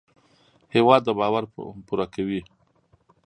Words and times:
هېواد 0.73 1.01
د 1.05 1.09
باور 1.19 1.43
پوره 1.87 2.05
کوي. 2.15 2.41